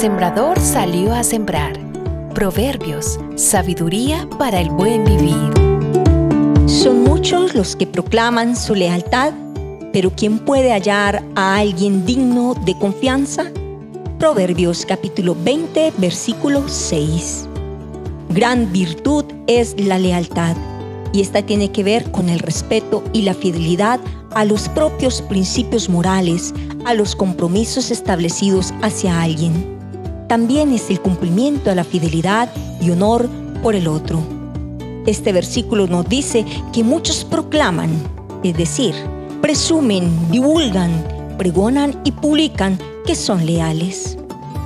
sembrador 0.00 0.58
salió 0.58 1.12
a 1.12 1.22
sembrar. 1.22 1.78
Proverbios, 2.32 3.20
sabiduría 3.34 4.26
para 4.38 4.58
el 4.58 4.70
buen 4.70 5.04
vivir. 5.04 5.52
Son 6.66 7.04
muchos 7.04 7.54
los 7.54 7.76
que 7.76 7.86
proclaman 7.86 8.56
su 8.56 8.74
lealtad, 8.74 9.34
pero 9.92 10.10
¿quién 10.16 10.38
puede 10.38 10.72
hallar 10.72 11.22
a 11.36 11.56
alguien 11.56 12.06
digno 12.06 12.54
de 12.64 12.78
confianza? 12.78 13.50
Proverbios 14.18 14.86
capítulo 14.86 15.36
20, 15.44 15.92
versículo 15.98 16.66
6. 16.66 17.46
Gran 18.30 18.72
virtud 18.72 19.26
es 19.48 19.78
la 19.78 19.98
lealtad, 19.98 20.56
y 21.12 21.20
esta 21.20 21.42
tiene 21.42 21.72
que 21.72 21.84
ver 21.84 22.10
con 22.10 22.30
el 22.30 22.38
respeto 22.38 23.04
y 23.12 23.20
la 23.20 23.34
fidelidad 23.34 24.00
a 24.30 24.46
los 24.46 24.66
propios 24.70 25.20
principios 25.20 25.90
morales, 25.90 26.54
a 26.86 26.94
los 26.94 27.14
compromisos 27.14 27.90
establecidos 27.90 28.72
hacia 28.80 29.20
alguien. 29.20 29.79
También 30.30 30.72
es 30.72 30.90
el 30.90 31.00
cumplimiento 31.00 31.72
a 31.72 31.74
la 31.74 31.82
fidelidad 31.82 32.48
y 32.80 32.92
honor 32.92 33.28
por 33.64 33.74
el 33.74 33.88
otro. 33.88 34.22
Este 35.04 35.32
versículo 35.32 35.88
nos 35.88 36.08
dice 36.08 36.46
que 36.72 36.84
muchos 36.84 37.24
proclaman, 37.24 37.90
es 38.44 38.56
decir, 38.56 38.94
presumen, 39.40 40.08
divulgan, 40.30 41.04
pregonan 41.36 42.00
y 42.04 42.12
publican 42.12 42.78
que 43.04 43.16
son 43.16 43.44
leales. 43.44 44.16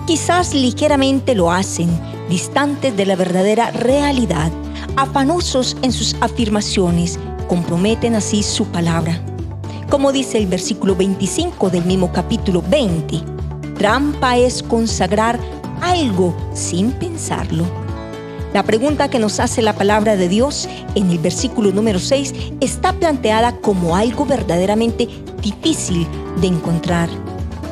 Quizás 0.06 0.52
ligeramente 0.52 1.34
lo 1.34 1.50
hacen, 1.50 1.88
distantes 2.28 2.94
de 2.94 3.06
la 3.06 3.16
verdadera 3.16 3.70
realidad, 3.70 4.52
afanosos 4.96 5.78
en 5.80 5.92
sus 5.92 6.14
afirmaciones, 6.20 7.18
comprometen 7.48 8.16
así 8.16 8.42
su 8.42 8.66
palabra 8.66 9.18
como 9.90 10.10
dice 10.10 10.38
el 10.38 10.48
versículo 10.48 10.96
25 10.96 11.70
del 11.70 11.84
mismo 11.84 12.10
capítulo 12.10 12.64
20. 12.68 13.20
Trampa 13.76 14.36
es 14.36 14.62
consagrar 14.62 15.38
algo 15.80 16.34
sin 16.54 16.92
pensarlo. 16.92 17.64
La 18.52 18.62
pregunta 18.62 19.10
que 19.10 19.18
nos 19.18 19.40
hace 19.40 19.62
la 19.62 19.72
palabra 19.72 20.16
de 20.16 20.28
Dios 20.28 20.68
en 20.94 21.10
el 21.10 21.18
versículo 21.18 21.72
número 21.72 21.98
6 21.98 22.32
está 22.60 22.92
planteada 22.92 23.56
como 23.56 23.96
algo 23.96 24.24
verdaderamente 24.26 25.08
difícil 25.42 26.06
de 26.40 26.46
encontrar. 26.46 27.08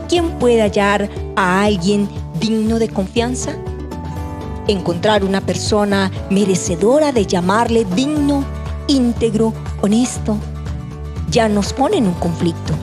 ¿Quién 0.08 0.28
puede 0.40 0.60
hallar 0.60 1.08
a 1.36 1.62
alguien 1.62 2.08
digno 2.40 2.80
de 2.80 2.88
confianza? 2.88 3.52
Encontrar 4.66 5.22
una 5.24 5.40
persona 5.40 6.10
merecedora 6.30 7.12
de 7.12 7.26
llamarle 7.26 7.84
digno, 7.94 8.44
íntegro, 8.88 9.52
honesto, 9.82 10.36
ya 11.30 11.48
nos 11.48 11.72
pone 11.72 11.98
en 11.98 12.08
un 12.08 12.14
conflicto. 12.14 12.74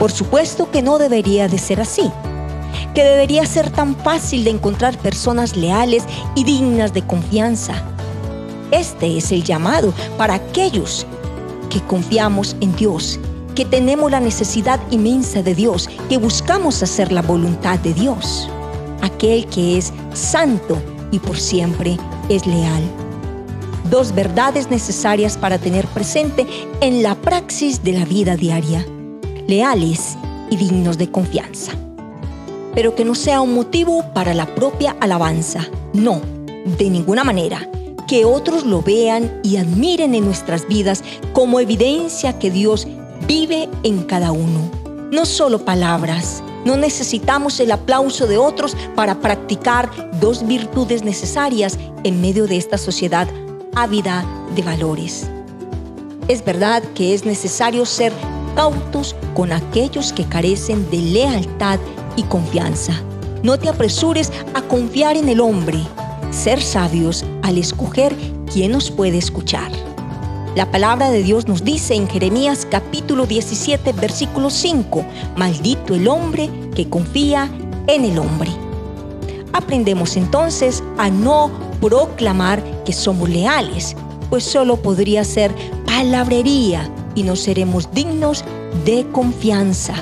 Por 0.00 0.10
supuesto 0.10 0.70
que 0.70 0.80
no 0.80 0.98
debería 0.98 1.46
de 1.46 1.58
ser 1.58 1.78
así, 1.78 2.10
que 2.94 3.04
debería 3.04 3.44
ser 3.44 3.68
tan 3.70 3.94
fácil 3.94 4.44
de 4.44 4.50
encontrar 4.50 4.96
personas 4.96 5.56
leales 5.56 6.04
y 6.34 6.44
dignas 6.44 6.94
de 6.94 7.06
confianza. 7.06 7.74
Este 8.70 9.18
es 9.18 9.30
el 9.30 9.44
llamado 9.44 9.92
para 10.16 10.34
aquellos 10.34 11.06
que 11.68 11.82
confiamos 11.82 12.56
en 12.62 12.74
Dios, 12.76 13.20
que 13.54 13.66
tenemos 13.66 14.10
la 14.10 14.20
necesidad 14.20 14.80
inmensa 14.90 15.42
de 15.42 15.54
Dios, 15.54 15.90
que 16.08 16.16
buscamos 16.16 16.82
hacer 16.82 17.12
la 17.12 17.20
voluntad 17.20 17.78
de 17.78 17.92
Dios. 17.92 18.48
Aquel 19.02 19.46
que 19.48 19.76
es 19.76 19.92
santo 20.14 20.78
y 21.10 21.18
por 21.18 21.38
siempre 21.38 21.98
es 22.30 22.46
leal 22.46 22.82
dos 23.90 24.14
verdades 24.14 24.70
necesarias 24.70 25.36
para 25.36 25.58
tener 25.58 25.84
presente 25.88 26.46
en 26.80 27.02
la 27.02 27.16
praxis 27.16 27.82
de 27.82 27.92
la 27.92 28.04
vida 28.04 28.36
diaria, 28.36 28.86
leales 29.50 30.16
y 30.48 30.56
dignos 30.56 30.96
de 30.96 31.10
confianza. 31.10 31.72
Pero 32.74 32.94
que 32.94 33.04
no 33.04 33.14
sea 33.14 33.40
un 33.40 33.52
motivo 33.52 34.04
para 34.14 34.32
la 34.32 34.46
propia 34.54 34.96
alabanza, 35.00 35.66
no, 35.92 36.22
de 36.78 36.88
ninguna 36.88 37.24
manera. 37.24 37.68
Que 38.08 38.24
otros 38.24 38.64
lo 38.64 38.80
vean 38.80 39.40
y 39.42 39.56
admiren 39.56 40.14
en 40.14 40.24
nuestras 40.24 40.66
vidas 40.66 41.02
como 41.32 41.60
evidencia 41.60 42.38
que 42.38 42.50
Dios 42.50 42.86
vive 43.26 43.68
en 43.82 44.04
cada 44.04 44.32
uno. 44.32 44.70
No 45.10 45.26
solo 45.26 45.64
palabras, 45.64 46.42
no 46.64 46.76
necesitamos 46.76 47.58
el 47.60 47.72
aplauso 47.72 48.26
de 48.26 48.38
otros 48.38 48.76
para 48.94 49.20
practicar 49.20 49.90
dos 50.20 50.46
virtudes 50.46 51.02
necesarias 51.02 51.78
en 52.04 52.20
medio 52.20 52.46
de 52.46 52.56
esta 52.56 52.78
sociedad 52.78 53.28
ávida 53.74 54.24
de 54.54 54.62
valores. 54.62 55.28
Es 56.28 56.44
verdad 56.44 56.82
que 56.94 57.14
es 57.14 57.24
necesario 57.24 57.84
ser 57.86 58.12
cautos 58.54 59.16
con 59.34 59.52
aquellos 59.52 60.12
que 60.12 60.24
carecen 60.24 60.88
de 60.90 60.98
lealtad 60.98 61.78
y 62.16 62.22
confianza. 62.24 62.92
No 63.42 63.58
te 63.58 63.68
apresures 63.68 64.30
a 64.54 64.62
confiar 64.62 65.16
en 65.16 65.28
el 65.28 65.40
hombre, 65.40 65.78
ser 66.30 66.60
sabios 66.60 67.24
al 67.42 67.58
escoger 67.58 68.14
quién 68.52 68.72
nos 68.72 68.90
puede 68.90 69.18
escuchar. 69.18 69.70
La 70.56 70.70
palabra 70.70 71.10
de 71.10 71.22
Dios 71.22 71.46
nos 71.46 71.64
dice 71.64 71.94
en 71.94 72.08
Jeremías 72.08 72.66
capítulo 72.68 73.24
17, 73.24 73.92
versículo 73.92 74.50
5, 74.50 75.04
maldito 75.36 75.94
el 75.94 76.08
hombre 76.08 76.50
que 76.74 76.88
confía 76.88 77.48
en 77.86 78.04
el 78.04 78.18
hombre. 78.18 78.50
Aprendemos 79.52 80.16
entonces 80.16 80.82
a 80.98 81.08
no 81.08 81.50
proclamar 81.80 82.62
que 82.84 82.92
somos 82.92 83.28
leales, 83.28 83.96
pues 84.28 84.44
solo 84.44 84.76
podría 84.76 85.24
ser 85.24 85.54
palabrería 85.86 86.90
y 87.14 87.22
no 87.22 87.36
seremos 87.36 87.92
dignos 87.92 88.44
de 88.84 89.06
confianza. 89.12 89.94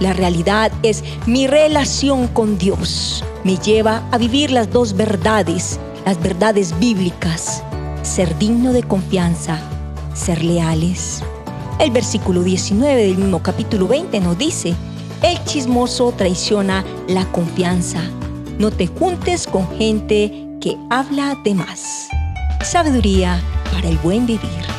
La 0.00 0.12
realidad 0.12 0.72
es 0.82 1.04
mi 1.26 1.46
relación 1.46 2.26
con 2.28 2.56
Dios. 2.58 3.22
Me 3.44 3.56
lleva 3.56 4.02
a 4.10 4.18
vivir 4.18 4.50
las 4.50 4.70
dos 4.72 4.94
verdades, 4.94 5.78
las 6.06 6.20
verdades 6.22 6.78
bíblicas. 6.78 7.62
Ser 8.02 8.36
digno 8.38 8.72
de 8.72 8.82
confianza, 8.82 9.58
ser 10.14 10.42
leales. 10.42 11.22
El 11.78 11.90
versículo 11.90 12.42
19 12.42 13.02
del 13.02 13.18
mismo 13.18 13.42
capítulo 13.42 13.88
20 13.88 14.20
nos 14.20 14.38
dice, 14.38 14.74
el 15.22 15.42
chismoso 15.44 16.12
traiciona 16.16 16.84
la 17.08 17.30
confianza. 17.32 18.00
No 18.58 18.70
te 18.70 18.86
juntes 18.86 19.46
con 19.46 19.68
gente 19.76 20.46
que 20.60 20.76
habla 20.88 21.36
de 21.44 21.54
más. 21.54 22.08
Sabiduría 22.62 23.40
para 23.72 23.88
el 23.88 23.98
buen 23.98 24.26
vivir. 24.26 24.69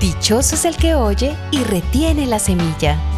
Dichoso 0.00 0.54
es 0.54 0.64
el 0.64 0.76
que 0.78 0.94
oye 0.94 1.36
y 1.50 1.62
retiene 1.62 2.26
la 2.26 2.38
semilla. 2.38 2.96
La 2.96 3.09